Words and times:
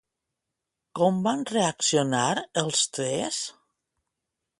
Com 0.99 1.19
van 1.27 1.43
reaccionar 1.51 2.23
els 2.63 2.81
tres? 2.99 3.43